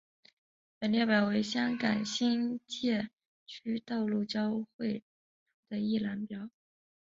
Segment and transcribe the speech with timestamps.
[0.79, 3.11] 本列表为香港新界
[3.45, 5.05] 区道路交汇处
[5.69, 6.49] 的一览表。